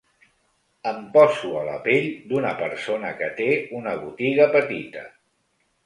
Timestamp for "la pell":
1.67-2.09